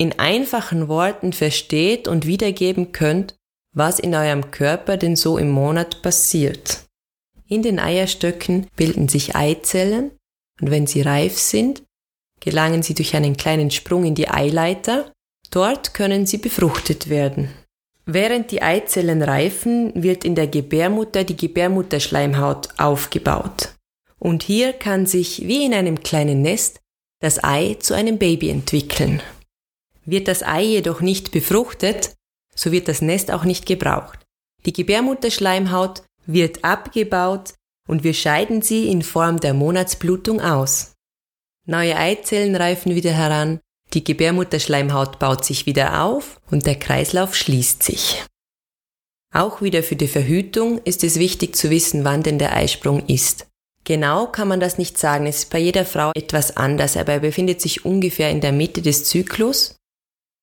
in 0.00 0.18
einfachen 0.18 0.88
Worten 0.88 1.34
versteht 1.34 2.08
und 2.08 2.24
wiedergeben 2.24 2.90
könnt, 2.90 3.34
was 3.74 3.98
in 3.98 4.14
eurem 4.14 4.50
Körper 4.50 4.96
denn 4.96 5.14
so 5.14 5.36
im 5.36 5.50
Monat 5.50 6.00
passiert. 6.00 6.86
In 7.46 7.62
den 7.62 7.78
Eierstöcken 7.78 8.66
bilden 8.76 9.10
sich 9.10 9.36
Eizellen 9.36 10.12
und 10.58 10.70
wenn 10.70 10.86
sie 10.86 11.02
reif 11.02 11.38
sind, 11.38 11.82
gelangen 12.40 12.82
sie 12.82 12.94
durch 12.94 13.14
einen 13.14 13.36
kleinen 13.36 13.70
Sprung 13.70 14.06
in 14.06 14.14
die 14.14 14.30
Eileiter. 14.30 15.12
Dort 15.50 15.92
können 15.92 16.24
sie 16.24 16.38
befruchtet 16.38 17.10
werden. 17.10 17.50
Während 18.06 18.52
die 18.52 18.62
Eizellen 18.62 19.20
reifen, 19.20 19.92
wird 20.02 20.24
in 20.24 20.34
der 20.34 20.46
Gebärmutter 20.46 21.24
die 21.24 21.36
Gebärmutterschleimhaut 21.36 22.70
aufgebaut. 22.78 23.74
Und 24.18 24.44
hier 24.44 24.72
kann 24.72 25.04
sich 25.04 25.46
wie 25.46 25.66
in 25.66 25.74
einem 25.74 26.02
kleinen 26.02 26.40
Nest 26.40 26.80
das 27.20 27.44
Ei 27.44 27.76
zu 27.80 27.92
einem 27.92 28.16
Baby 28.16 28.48
entwickeln. 28.48 29.20
Wird 30.04 30.28
das 30.28 30.42
Ei 30.42 30.62
jedoch 30.62 31.00
nicht 31.00 31.32
befruchtet, 31.32 32.14
so 32.54 32.72
wird 32.72 32.88
das 32.88 33.02
Nest 33.02 33.30
auch 33.30 33.44
nicht 33.44 33.66
gebraucht. 33.66 34.18
Die 34.66 34.72
Gebärmutterschleimhaut 34.72 36.02
wird 36.26 36.64
abgebaut 36.64 37.54
und 37.88 38.04
wir 38.04 38.14
scheiden 38.14 38.62
sie 38.62 38.88
in 38.88 39.02
Form 39.02 39.40
der 39.40 39.54
Monatsblutung 39.54 40.40
aus. 40.40 40.92
Neue 41.66 41.96
Eizellen 41.96 42.56
reifen 42.56 42.94
wieder 42.94 43.12
heran, 43.12 43.60
die 43.92 44.04
Gebärmutterschleimhaut 44.04 45.18
baut 45.18 45.44
sich 45.44 45.66
wieder 45.66 46.02
auf 46.04 46.40
und 46.50 46.66
der 46.66 46.78
Kreislauf 46.78 47.34
schließt 47.34 47.82
sich. 47.82 48.24
Auch 49.32 49.62
wieder 49.62 49.82
für 49.82 49.96
die 49.96 50.08
Verhütung 50.08 50.80
ist 50.84 51.04
es 51.04 51.18
wichtig 51.18 51.56
zu 51.56 51.70
wissen, 51.70 52.04
wann 52.04 52.22
denn 52.22 52.38
der 52.38 52.54
Eisprung 52.54 53.06
ist. 53.06 53.46
Genau 53.84 54.26
kann 54.26 54.48
man 54.48 54.60
das 54.60 54.78
nicht 54.78 54.98
sagen, 54.98 55.26
es 55.26 55.38
ist 55.38 55.50
bei 55.50 55.58
jeder 55.58 55.84
Frau 55.84 56.10
etwas 56.14 56.56
anders, 56.56 56.96
aber 56.96 57.14
er 57.14 57.20
befindet 57.20 57.60
sich 57.60 57.84
ungefähr 57.84 58.30
in 58.30 58.40
der 58.40 58.52
Mitte 58.52 58.82
des 58.82 59.04
Zyklus. 59.04 59.76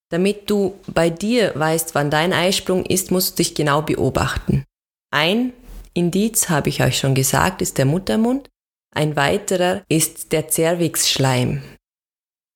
Damit 0.09 0.49
du 0.49 0.79
bei 0.87 1.09
dir 1.09 1.51
weißt, 1.55 1.93
wann 1.95 2.09
dein 2.09 2.33
Eisprung 2.33 2.85
ist, 2.85 3.11
musst 3.11 3.33
du 3.33 3.43
dich 3.43 3.55
genau 3.55 3.81
beobachten. 3.81 4.63
Ein 5.11 5.53
Indiz, 5.93 6.49
habe 6.49 6.69
ich 6.69 6.81
euch 6.81 6.97
schon 6.97 7.15
gesagt, 7.15 7.61
ist 7.61 7.77
der 7.77 7.85
Muttermund. 7.85 8.49
Ein 8.93 9.15
weiterer 9.15 9.83
ist 9.89 10.31
der 10.31 10.47
Zervixschleim. 10.47 11.61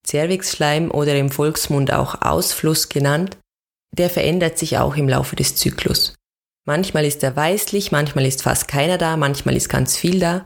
Zervixschleim 0.05 0.91
oder 0.91 1.15
im 1.17 1.29
Volksmund 1.29 1.93
auch 1.93 2.21
Ausfluss 2.21 2.89
genannt, 2.89 3.37
der 3.95 4.09
verändert 4.09 4.57
sich 4.57 4.77
auch 4.77 4.95
im 4.95 5.09
Laufe 5.09 5.35
des 5.35 5.55
Zyklus. 5.55 6.15
Manchmal 6.65 7.05
ist 7.05 7.23
er 7.23 7.35
weißlich, 7.35 7.91
manchmal 7.91 8.25
ist 8.25 8.43
fast 8.43 8.67
keiner 8.67 8.97
da, 8.97 9.17
manchmal 9.17 9.55
ist 9.55 9.69
ganz 9.69 9.97
viel 9.97 10.19
da. 10.19 10.45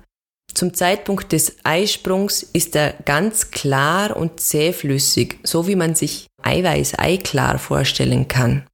Zum 0.54 0.74
Zeitpunkt 0.74 1.32
des 1.32 1.58
Eisprungs 1.64 2.44
ist 2.44 2.76
er 2.76 2.94
ganz 3.06 3.52
klar 3.52 4.16
und 4.16 4.40
zähflüssig, 4.40 5.40
so 5.44 5.68
wie 5.68 5.76
man 5.76 5.96
sich 5.96 6.28
Eiweiß 6.44 6.98
eiklar 6.98 7.60
vorstellen 7.60 8.28
kann. 8.28 8.66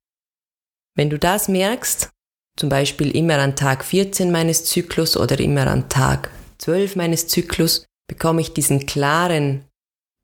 Wenn 0.95 1.09
du 1.09 1.17
das 1.17 1.47
merkst, 1.47 2.09
zum 2.57 2.69
Beispiel 2.69 3.15
immer 3.15 3.39
an 3.39 3.55
Tag 3.55 3.83
14 3.83 4.31
meines 4.31 4.65
Zyklus 4.65 5.17
oder 5.17 5.39
immer 5.39 5.67
an 5.67 5.89
Tag 5.89 6.29
12 6.59 6.95
meines 6.95 7.27
Zyklus, 7.27 7.85
bekomme 8.07 8.41
ich 8.41 8.53
diesen 8.53 8.85
klaren 8.85 9.65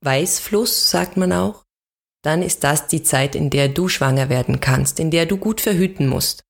Weißfluss, 0.03 0.91
sagt 0.91 1.17
man 1.17 1.31
auch, 1.31 1.63
dann 2.23 2.43
ist 2.43 2.63
das 2.63 2.87
die 2.87 3.03
Zeit, 3.03 3.35
in 3.35 3.49
der 3.49 3.69
du 3.69 3.87
schwanger 3.87 4.29
werden 4.29 4.59
kannst, 4.59 4.99
in 4.99 5.11
der 5.11 5.25
du 5.25 5.37
gut 5.37 5.61
verhüten 5.61 6.07
musst. 6.07 6.43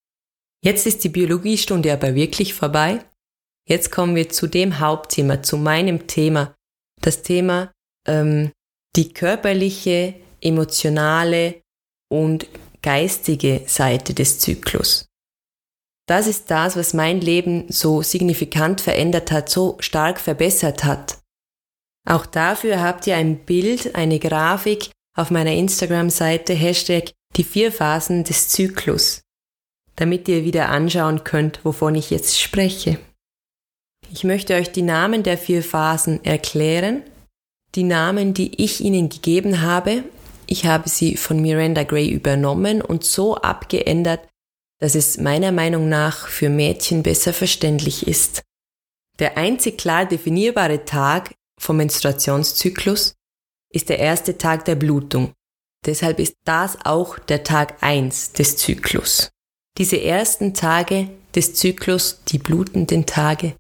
Jetzt 0.64 0.88
ist 0.88 1.04
die 1.04 1.10
Biologiestunde 1.10 1.94
aber 1.94 2.16
wirklich 2.16 2.54
vorbei. 2.54 3.06
Jetzt 3.68 3.92
kommen 3.92 4.16
wir 4.16 4.30
zu 4.30 4.48
dem 4.48 4.80
Hauptthema, 4.80 5.44
zu 5.44 5.58
meinem 5.58 6.08
Thema, 6.08 6.56
das 7.02 7.22
Thema 7.22 7.72
ähm, 8.08 8.52
die 8.96 9.14
körperliche, 9.14 10.16
emotionale 10.42 11.62
und 12.10 12.48
geistige 12.82 13.64
Seite 13.68 14.14
des 14.14 14.40
Zyklus. 14.40 15.06
Das 16.08 16.26
ist 16.26 16.50
das, 16.50 16.78
was 16.78 16.94
mein 16.94 17.20
Leben 17.20 17.66
so 17.68 18.02
signifikant 18.02 18.80
verändert 18.80 19.32
hat, 19.32 19.50
so 19.50 19.76
stark 19.80 20.22
verbessert 20.22 20.86
hat. 20.86 21.20
Auch 22.08 22.26
dafür 22.26 22.82
habt 22.82 23.06
ihr 23.08 23.18
ein 23.18 23.40
Bild, 23.40 23.96
eine 23.96 24.18
Grafik 24.18 24.92
auf 25.18 25.30
meiner 25.30 25.52
Instagram-Seite 25.52 26.54
Hashtag 26.54 27.12
die 27.36 27.44
vier 27.44 27.74
Phasen 27.74 28.24
des 28.24 28.48
Zyklus, 28.48 29.22
damit 29.98 30.30
ihr 30.30 30.46
wieder 30.46 30.70
anschauen 30.70 31.26
könnt, 31.26 31.66
wovon 31.66 31.96
ich 31.96 32.10
jetzt 32.10 32.40
spreche. 32.40 33.00
Ich 34.12 34.24
möchte 34.24 34.56
euch 34.56 34.72
die 34.72 34.82
Namen 34.82 35.24
der 35.24 35.38
vier 35.38 35.64
Phasen 35.64 36.24
erklären, 36.24 37.04
die 37.76 37.84
Namen, 37.84 38.34
die 38.34 38.64
ich 38.64 38.82
ihnen 38.82 39.10
gegeben 39.10 39.62
habe. 39.62 40.04
Ich 40.46 40.66
habe 40.66 40.88
sie 40.90 41.18
von 41.18 41.42
Miranda 41.42 41.84
Gray 41.84 42.10
übernommen 42.10 42.82
und 42.82 43.04
so 43.04 43.36
abgeändert, 43.36 44.28
dass 44.80 44.96
es 44.96 45.18
meiner 45.18 45.52
Meinung 45.52 45.90
nach 45.90 46.28
für 46.28 46.50
Mädchen 46.50 47.04
besser 47.04 47.34
verständlich 47.34 48.08
ist. 48.08 48.44
Der 49.20 49.38
einzig 49.38 49.78
klar 49.78 50.06
definierbare 50.06 50.86
Tag 50.86 51.34
vom 51.60 51.78
Menstruationszyklus 51.78 53.16
ist 53.74 53.90
der 53.90 54.00
erste 54.00 54.38
Tag 54.38 54.66
der 54.66 54.76
Blutung. 54.76 55.34
Deshalb 55.86 56.20
ist 56.20 56.36
das 56.46 56.78
auch 56.86 57.20
der 57.20 57.44
Tag 57.44 57.82
1 57.82 58.34
des 58.34 58.58
Zyklus. 58.58 59.30
Diese 59.78 60.02
ersten 60.02 60.54
Tage 60.54 61.10
des 61.36 61.54
Zyklus, 61.56 62.24
die 62.28 62.40
blutenden 62.40 63.06
Tage, 63.06 63.56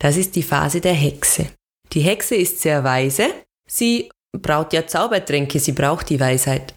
das 0.00 0.16
ist 0.16 0.34
die 0.34 0.42
Phase 0.42 0.80
der 0.80 0.94
Hexe. 0.94 1.46
Die 1.92 2.00
Hexe 2.00 2.34
ist 2.34 2.60
sehr 2.60 2.82
weise, 2.82 3.28
sie 3.68 4.10
braut 4.32 4.72
ja 4.72 4.86
Zaubertränke, 4.86 5.60
sie 5.60 5.72
braucht 5.72 6.08
die 6.10 6.18
Weisheit. 6.18 6.74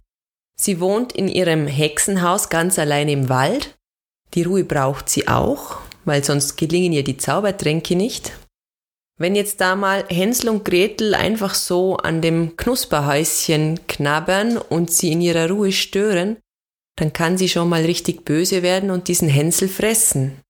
Sie 0.55 0.79
wohnt 0.79 1.13
in 1.13 1.27
ihrem 1.27 1.65
Hexenhaus 1.65 2.49
ganz 2.49 2.77
allein 2.77 3.09
im 3.09 3.29
Wald 3.29 3.75
die 4.33 4.43
Ruhe 4.43 4.63
braucht 4.63 5.09
sie 5.09 5.27
auch, 5.27 5.77
weil 6.05 6.23
sonst 6.23 6.57
gelingen 6.57 6.93
ihr 6.93 7.03
die 7.03 7.17
Zaubertränke 7.17 7.95
nicht. 7.95 8.33
Wenn 9.19 9.35
jetzt 9.35 9.61
da 9.61 9.75
mal 9.75 10.05
Hänsel 10.09 10.49
und 10.49 10.65
Gretel 10.65 11.13
einfach 11.13 11.53
so 11.53 11.97
an 11.97 12.21
dem 12.21 12.57
Knusperhäuschen 12.57 13.85
knabbern 13.87 14.57
und 14.57 14.91
sie 14.91 15.11
in 15.11 15.21
ihrer 15.21 15.49
Ruhe 15.49 15.71
stören, 15.71 16.37
dann 16.97 17.13
kann 17.13 17.37
sie 17.37 17.47
schon 17.47 17.69
mal 17.69 17.83
richtig 17.83 18.25
böse 18.25 18.63
werden 18.63 18.89
und 18.89 19.07
diesen 19.07 19.29
Hänsel 19.29 19.67
fressen. 19.67 20.41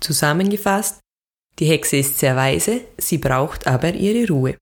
Zusammengefasst, 0.00 1.00
die 1.58 1.66
Hexe 1.66 1.96
ist 1.96 2.18
sehr 2.18 2.36
weise, 2.36 2.82
sie 2.98 3.18
braucht 3.18 3.66
aber 3.66 3.94
ihre 3.94 4.28
Ruhe. 4.28 4.56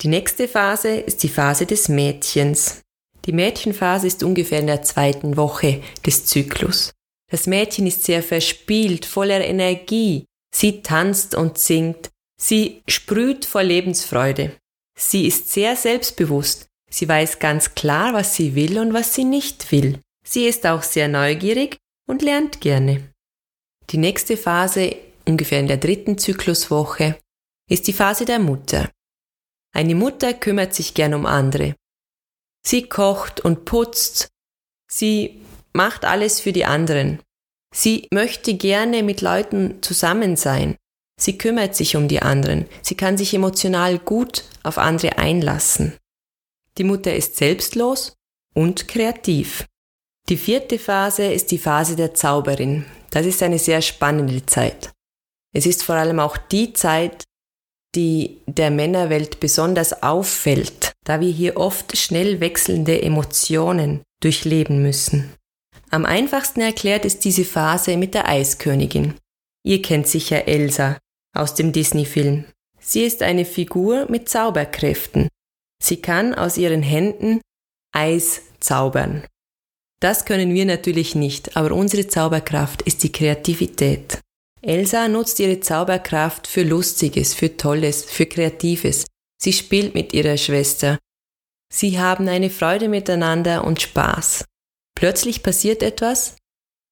Die 0.00 0.08
nächste 0.08 0.48
Phase 0.48 0.96
ist 0.96 1.22
die 1.22 1.28
Phase 1.28 1.66
des 1.66 1.88
Mädchens. 1.88 2.82
Die 3.24 3.32
Mädchenphase 3.32 4.06
ist 4.06 4.22
ungefähr 4.22 4.60
in 4.60 4.66
der 4.66 4.82
zweiten 4.82 5.36
Woche 5.36 5.82
des 6.04 6.26
Zyklus. 6.26 6.92
Das 7.30 7.46
Mädchen 7.46 7.86
ist 7.86 8.04
sehr 8.04 8.22
verspielt, 8.22 9.06
voller 9.06 9.42
Energie. 9.42 10.26
Sie 10.54 10.82
tanzt 10.82 11.34
und 11.34 11.58
singt. 11.58 12.10
Sie 12.40 12.82
sprüht 12.86 13.46
vor 13.46 13.62
Lebensfreude. 13.62 14.56
Sie 14.98 15.26
ist 15.26 15.50
sehr 15.50 15.74
selbstbewusst. 15.76 16.66
Sie 16.90 17.08
weiß 17.08 17.38
ganz 17.38 17.74
klar, 17.74 18.12
was 18.12 18.36
sie 18.36 18.54
will 18.54 18.78
und 18.78 18.92
was 18.92 19.14
sie 19.14 19.24
nicht 19.24 19.72
will. 19.72 20.00
Sie 20.24 20.44
ist 20.44 20.66
auch 20.66 20.82
sehr 20.82 21.08
neugierig 21.08 21.78
und 22.06 22.22
lernt 22.22 22.60
gerne. 22.60 23.10
Die 23.90 23.98
nächste 23.98 24.36
Phase, 24.36 24.96
ungefähr 25.26 25.60
in 25.60 25.66
der 25.66 25.78
dritten 25.78 26.18
Zykluswoche, 26.18 27.18
ist 27.68 27.86
die 27.86 27.92
Phase 27.92 28.24
der 28.24 28.38
Mutter. 28.38 28.90
Eine 29.74 29.94
Mutter 29.94 30.34
kümmert 30.34 30.74
sich 30.74 30.94
gern 30.94 31.14
um 31.14 31.26
andere. 31.26 31.74
Sie 32.66 32.88
kocht 32.88 33.40
und 33.40 33.64
putzt. 33.64 34.28
Sie 34.90 35.40
macht 35.72 36.04
alles 36.04 36.40
für 36.40 36.52
die 36.52 36.64
anderen. 36.64 37.20
Sie 37.74 38.06
möchte 38.12 38.54
gerne 38.54 39.02
mit 39.02 39.20
Leuten 39.20 39.82
zusammen 39.82 40.36
sein. 40.36 40.76
Sie 41.20 41.38
kümmert 41.38 41.74
sich 41.74 41.96
um 41.96 42.08
die 42.08 42.22
anderen. 42.22 42.66
Sie 42.82 42.94
kann 42.94 43.18
sich 43.18 43.34
emotional 43.34 43.98
gut 43.98 44.44
auf 44.62 44.78
andere 44.78 45.18
einlassen. 45.18 45.94
Die 46.78 46.84
Mutter 46.84 47.14
ist 47.14 47.36
selbstlos 47.36 48.14
und 48.54 48.88
kreativ. 48.88 49.66
Die 50.28 50.36
vierte 50.36 50.78
Phase 50.78 51.26
ist 51.26 51.50
die 51.50 51.58
Phase 51.58 51.96
der 51.96 52.14
Zauberin. 52.14 52.86
Das 53.10 53.26
ist 53.26 53.42
eine 53.42 53.58
sehr 53.58 53.82
spannende 53.82 54.44
Zeit. 54.46 54.93
Es 55.54 55.66
ist 55.66 55.82
vor 55.82 55.94
allem 55.94 56.20
auch 56.20 56.36
die 56.36 56.72
Zeit, 56.72 57.24
die 57.94 58.40
der 58.46 58.70
Männerwelt 58.70 59.40
besonders 59.40 60.02
auffällt, 60.02 60.92
da 61.04 61.20
wir 61.20 61.30
hier 61.30 61.56
oft 61.56 61.96
schnell 61.96 62.40
wechselnde 62.40 63.00
Emotionen 63.00 64.02
durchleben 64.20 64.82
müssen. 64.82 65.32
Am 65.90 66.04
einfachsten 66.04 66.60
erklärt 66.60 67.04
ist 67.04 67.24
diese 67.24 67.44
Phase 67.44 67.96
mit 67.96 68.14
der 68.14 68.28
Eiskönigin. 68.28 69.14
Ihr 69.64 69.80
kennt 69.80 70.08
sicher 70.08 70.48
Elsa 70.48 70.98
aus 71.34 71.54
dem 71.54 71.72
Disney-Film. 71.72 72.46
Sie 72.80 73.02
ist 73.02 73.22
eine 73.22 73.44
Figur 73.44 74.10
mit 74.10 74.28
Zauberkräften. 74.28 75.28
Sie 75.80 76.02
kann 76.02 76.34
aus 76.34 76.58
ihren 76.58 76.82
Händen 76.82 77.40
Eis 77.92 78.42
zaubern. 78.58 79.24
Das 80.00 80.24
können 80.24 80.52
wir 80.52 80.66
natürlich 80.66 81.14
nicht, 81.14 81.56
aber 81.56 81.72
unsere 81.72 82.08
Zauberkraft 82.08 82.82
ist 82.82 83.04
die 83.04 83.12
Kreativität. 83.12 84.23
Elsa 84.66 85.08
nutzt 85.08 85.40
ihre 85.40 85.60
Zauberkraft 85.60 86.46
für 86.46 86.62
Lustiges, 86.62 87.34
für 87.34 87.56
Tolles, 87.56 88.04
für 88.04 88.24
Kreatives. 88.24 89.04
Sie 89.38 89.52
spielt 89.52 89.94
mit 89.94 90.14
ihrer 90.14 90.38
Schwester. 90.38 90.98
Sie 91.70 91.98
haben 91.98 92.28
eine 92.28 92.48
Freude 92.48 92.88
miteinander 92.88 93.64
und 93.64 93.82
Spaß. 93.82 94.44
Plötzlich 94.96 95.42
passiert 95.42 95.82
etwas. 95.82 96.36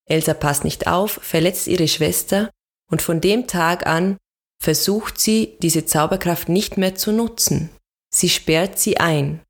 Elsa 0.07 0.35
passt 0.35 0.63
nicht 0.63 0.85
auf, 0.85 1.13
verletzt 1.23 1.67
ihre 1.67 1.87
Schwester 1.87 2.51
und 2.91 3.01
von 3.01 3.21
dem 3.21 3.47
Tag 3.47 3.87
an 3.87 4.17
versucht 4.61 5.19
sie, 5.19 5.57
diese 5.61 5.85
Zauberkraft 5.85 6.49
nicht 6.49 6.77
mehr 6.77 6.95
zu 6.95 7.11
nutzen. 7.11 7.69
Sie 8.13 8.29
sperrt 8.29 8.77
sie 8.77 8.97
ein. 8.97 9.41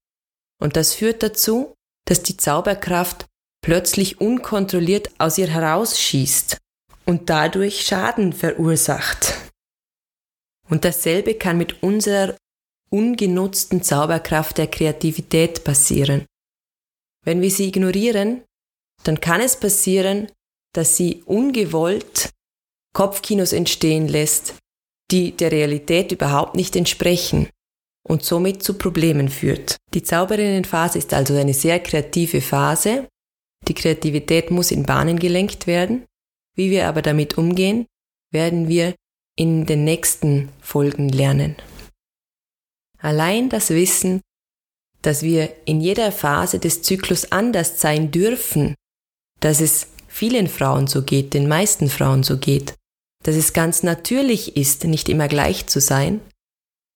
Und 0.62 0.78
das 0.78 0.94
führt 0.94 1.24
dazu, 1.24 1.74
dass 2.06 2.24
die 2.24 2.38
Zauberkraft 2.38 3.26
plötzlich 3.62 4.22
unkontrolliert 4.22 5.10
aus 5.20 5.38
ihr 5.38 5.48
herausschießt 5.48 6.63
und 7.06 7.30
dadurch 7.30 7.82
Schaden 7.82 8.34
verursacht. 8.34 9.36
Und 10.70 10.86
dasselbe 10.86 11.36
kann 11.36 11.58
mit 11.58 11.84
unserer 11.84 12.36
ungenutzten 12.90 13.82
Zauberkraft 13.82 14.58
der 14.58 14.68
Kreativität 14.68 15.64
passieren. 15.64 16.26
Wenn 17.26 17.42
wir 17.42 17.52
sie 17.52 17.68
ignorieren, 17.68 18.44
dann 19.04 19.20
kann 19.20 19.42
es 19.42 19.60
passieren, 19.60 20.32
dass 20.74 20.98
sie 20.98 21.24
ungewollt 21.26 22.30
Kopfkinos 22.94 23.54
entstehen 23.54 24.08
lässt, 24.08 24.56
die 25.12 25.32
der 25.32 25.52
Realität 25.52 26.12
überhaupt 26.12 26.56
nicht 26.56 26.76
entsprechen 26.76 27.50
und 28.08 28.24
somit 28.24 28.64
zu 28.64 28.76
Problemen 28.76 29.30
führt. 29.30 29.78
Die 29.94 30.04
Zauberinnenphase 30.04 30.98
ist 30.98 31.14
also 31.14 31.36
eine 31.36 31.54
sehr 31.54 31.80
kreative 31.80 32.42
Phase, 32.42 33.08
die 33.68 33.74
Kreativität 33.74 34.52
muss 34.52 34.72
in 34.72 34.84
Bahnen 34.84 35.18
gelenkt 35.18 35.68
werden. 35.68 36.06
Wie 36.56 36.70
wir 36.70 36.88
aber 36.88 37.02
damit 37.02 37.38
umgehen, 37.38 37.88
werden 38.32 38.68
wir 38.68 38.96
in 39.36 39.66
den 39.66 39.84
nächsten 39.84 40.50
Folgen 40.62 41.10
lernen. 41.10 41.56
Allein 43.00 43.50
das 43.50 43.70
Wissen, 43.70 44.22
dass 45.02 45.24
wir 45.24 45.54
in 45.66 45.82
jeder 45.82 46.12
Phase 46.12 46.60
des 46.60 46.82
Zyklus 46.82 47.32
anders 47.32 47.82
sein 47.82 48.12
dürfen, 48.12 48.76
dass 49.40 49.60
es 49.60 49.88
vielen 50.08 50.48
Frauen 50.48 50.88
so 50.88 51.02
geht, 51.02 51.34
den 51.34 51.48
meisten 51.48 51.90
Frauen 51.90 52.24
so 52.24 52.38
geht, 52.38 52.76
dass 53.24 53.36
es 53.36 53.54
ganz 53.54 53.84
natürlich 53.84 54.56
ist, 54.56 54.84
nicht 54.86 55.10
immer 55.10 55.28
gleich 55.28 55.68
zu 55.68 55.82
sein, 55.82 56.22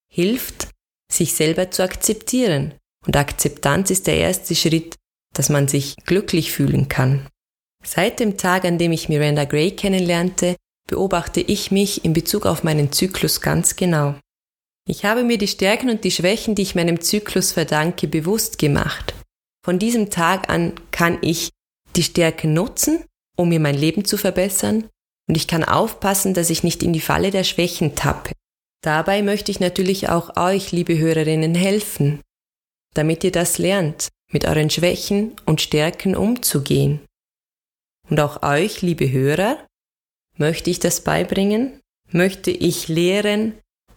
hilft, 0.10 0.70
sich 1.12 1.34
selber 1.34 1.72
zu 1.72 1.84
akzeptieren. 1.84 2.74
Und 3.06 3.18
Akzeptanz 3.18 3.90
ist 3.90 4.08
der 4.08 4.18
erste 4.18 4.56
Schritt 4.56 4.96
dass 5.38 5.50
man 5.50 5.68
sich 5.68 5.96
glücklich 6.06 6.51
fühlen 6.51 6.90
kann. 6.90 7.27
Seit 7.83 8.20
dem 8.20 8.37
Tag, 8.37 8.66
an 8.66 8.77
dem 8.77 8.92
ich 8.92 9.09
Miranda 9.09 9.46
Gray 9.46 9.72
kennenlernte, 9.72 10.55
beobachte 10.87 11.42
ich 11.42 11.72
mich 11.72 12.03
in 12.05 12.13
Bezug 12.13 12.46
auf 12.46 12.63
meinen 12.63 12.92
Zyklus 12.92 13.42
ganz 13.42 13.75
genau. 13.75 14.16
Ich 14.87 15.03
habe 15.03 15.24
mir 15.24 15.37
die 15.37 15.48
Stärken 15.48 15.90
und 15.90 16.03
die 16.03 16.11
Schwächen, 16.11 16.55
die 16.55 16.61
ich 16.61 16.75
meinem 16.75 17.01
Zyklus 17.01 17.51
verdanke, 17.51 18.07
bewusst 18.07 18.57
gemacht. 18.57 19.13
Von 19.66 19.79
diesem 19.79 20.09
Tag 20.09 20.50
an 20.50 20.74
kann 20.92 21.18
ich 21.22 21.50
die 21.96 22.03
Stärken 22.03 22.53
nutzen, 22.53 23.03
um 23.35 23.50
mir 23.50 23.59
mein 23.59 23.75
Leben 23.75 24.05
zu 24.05 24.18
verbessern, 24.18 24.87
und 25.27 25.35
ich 25.35 25.48
kann 25.48 25.66
aufpassen, 25.66 26.33
dass 26.33 26.50
ich 26.50 26.63
nicht 26.63 26.83
in 26.83 26.94
die 26.94 27.01
Falle 27.01 27.31
der 27.31 27.44
Schwächen 27.44 27.96
tappe. 27.96 28.31
Dabei 28.81 29.22
möchte 29.22 29.51
ich 29.51 29.59
natürlich 29.59 30.07
auch 30.07 30.37
euch, 30.37 30.72
liebe 30.72 30.98
Hörerinnen, 30.98 31.53
helfen, 31.53 32.22
damit 32.94 33.25
ihr 33.25 33.31
das 33.33 33.57
lernt, 33.57 34.07
mit 34.31 34.46
euren 34.46 34.70
Schwächen 34.70 35.35
und 35.46 35.61
Stärken 35.61 36.16
umzugehen. 36.16 37.01
Und 38.09 38.20
auch 38.20 38.43
euch, 38.43 38.81
liebe 38.81 39.11
Hörer, 39.11 39.57
möchte 40.37 40.70
ich 40.70 40.79
das 40.79 41.01
beibringen, 41.01 41.81
möchte 42.11 42.51
ich 42.51 42.87
lehren, 42.87 43.53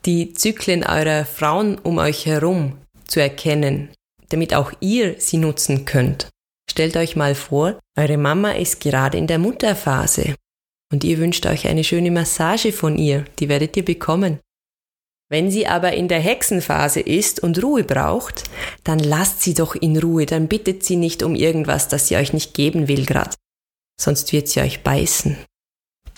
die 0.07 0.33
Zyklen 0.33 0.85
eurer 0.85 1.25
Frauen 1.25 1.79
um 1.79 1.99
euch 1.99 2.27
herum 2.27 2.79
zu 3.07 3.21
erkennen, 3.21 3.91
damit 4.31 4.55
auch 4.55 4.73
ihr 4.81 5.21
sie 5.21 5.37
nutzen 5.37 5.85
könnt. 5.85 6.29
Stellt 6.71 6.97
euch 6.97 7.17
mal 7.17 7.35
vor, 7.35 7.79
eure 7.99 8.17
Mama 8.17 8.53
ist 8.53 8.81
gerade 8.81 9.19
in 9.19 9.27
der 9.27 9.39
Mutterphase 9.39 10.35
und 10.93 11.05
ihr 11.05 11.19
wünscht 11.19 11.47
euch 11.47 11.69
eine 11.69 11.85
schöne 11.85 12.11
Massage 12.11 12.73
von 12.73 12.97
ihr, 12.97 13.25
die 13.39 13.49
werdet 13.49 13.77
ihr 13.77 13.85
bekommen. 13.85 14.41
Wenn 15.29 15.51
sie 15.51 15.67
aber 15.67 15.93
in 15.93 16.09
der 16.09 16.19
Hexenphase 16.19 17.01
ist 17.01 17.41
und 17.41 17.63
Ruhe 17.63 17.85
braucht, 17.85 18.45
dann 18.83 18.99
lasst 18.99 19.43
sie 19.43 19.55
doch 19.55 19.77
in 19.77 19.97
Ruhe, 19.97 20.27
dann 20.27 20.49
bittet 20.49 20.85
sie 20.85 20.97
nicht 20.97 21.23
um 21.23 21.37
irgendwas, 21.37 21.87
das 21.87 22.09
sie 22.09 22.17
euch 22.17 22.33
nicht 22.33 22.55
geben 22.55 22.89
will 22.89 23.07
grad. 23.07 23.37
Sonst 24.01 24.33
wird 24.33 24.49
sie 24.49 24.61
euch 24.61 24.83
beißen. 24.83 25.37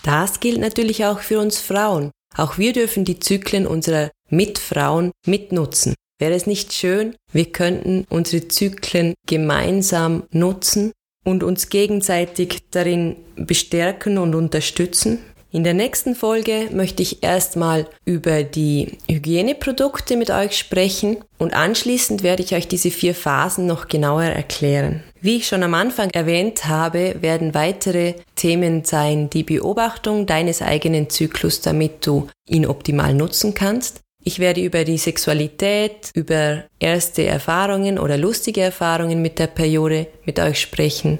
Das 0.03 0.39
gilt 0.39 0.59
natürlich 0.59 1.03
auch 1.05 1.19
für 1.19 1.39
uns 1.39 1.59
Frauen. 1.59 2.11
Auch 2.35 2.57
wir 2.57 2.71
dürfen 2.71 3.03
die 3.03 3.19
Zyklen 3.19 3.67
unserer 3.67 4.09
Mitfrauen 4.29 5.11
mitnutzen. 5.27 5.93
Wäre 6.17 6.33
es 6.33 6.47
nicht 6.47 6.71
schön, 6.71 7.15
wir 7.33 7.51
könnten 7.51 8.05
unsere 8.09 8.47
Zyklen 8.47 9.13
gemeinsam 9.27 10.23
nutzen 10.31 10.93
und 11.25 11.43
uns 11.43 11.67
gegenseitig 11.67 12.69
darin 12.71 13.17
bestärken 13.35 14.17
und 14.17 14.33
unterstützen? 14.33 15.19
In 15.53 15.63
der 15.63 15.75
nächsten 15.75 16.15
Folge 16.15 16.69
möchte 16.71 17.03
ich 17.03 17.21
erstmal 17.21 17.85
über 18.05 18.41
die 18.41 18.97
Hygieneprodukte 19.07 20.17
mit 20.17 20.31
euch 20.31 20.57
sprechen 20.57 21.17
und 21.37 21.53
anschließend 21.53 22.23
werde 22.23 22.41
ich 22.41 22.55
euch 22.55 22.67
diese 22.67 22.89
vier 22.89 23.13
Phasen 23.13 23.67
noch 23.67 23.87
genauer 23.87 24.23
erklären. 24.23 25.03
Wie 25.21 25.37
ich 25.37 25.47
schon 25.47 25.61
am 25.61 25.75
Anfang 25.75 26.09
erwähnt 26.09 26.65
habe, 26.65 27.17
werden 27.21 27.53
weitere 27.53 28.15
Themen 28.35 28.83
sein 28.83 29.29
die 29.29 29.43
Beobachtung 29.43 30.25
deines 30.25 30.63
eigenen 30.63 31.11
Zyklus, 31.11 31.61
damit 31.61 32.03
du 32.07 32.29
ihn 32.47 32.65
optimal 32.65 33.13
nutzen 33.13 33.53
kannst. 33.53 34.01
Ich 34.23 34.39
werde 34.39 34.61
über 34.61 34.83
die 34.85 34.97
Sexualität, 34.97 36.09
über 36.15 36.63
erste 36.79 37.25
Erfahrungen 37.25 37.99
oder 37.99 38.17
lustige 38.17 38.61
Erfahrungen 38.61 39.21
mit 39.21 39.37
der 39.37 39.47
Periode 39.47 40.07
mit 40.25 40.39
euch 40.39 40.59
sprechen. 40.59 41.19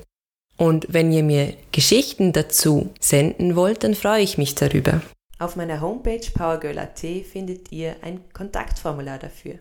Und 0.57 0.87
wenn 0.89 1.11
ihr 1.11 1.23
mir 1.23 1.53
Geschichten 1.71 2.33
dazu 2.33 2.89
senden 2.99 3.55
wollt, 3.55 3.83
dann 3.83 3.95
freue 3.95 4.21
ich 4.21 4.37
mich 4.37 4.55
darüber. 4.55 5.01
Auf 5.39 5.55
meiner 5.55 5.81
Homepage 5.81 6.21
powergirl.at 6.33 6.99
findet 6.99 7.71
ihr 7.71 7.95
ein 8.01 8.21
Kontaktformular 8.33 9.19
dafür. 9.19 9.55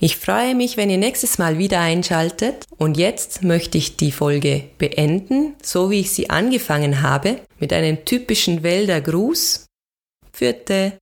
Ich 0.00 0.16
freue 0.16 0.54
mich, 0.54 0.76
wenn 0.76 0.90
ihr 0.90 0.98
nächstes 0.98 1.38
Mal 1.38 1.56
wieder 1.58 1.80
einschaltet 1.80 2.66
und 2.76 2.96
jetzt 2.96 3.42
möchte 3.42 3.78
ich 3.78 3.96
die 3.96 4.12
Folge 4.12 4.64
beenden, 4.76 5.54
so 5.62 5.90
wie 5.90 6.00
ich 6.00 6.10
sie 6.10 6.30
angefangen 6.30 7.00
habe, 7.00 7.40
mit 7.58 7.72
einem 7.72 8.04
typischen 8.04 8.62
Wälder 8.62 9.00
Gruß. 9.00 9.66
Vierte. 10.32 10.98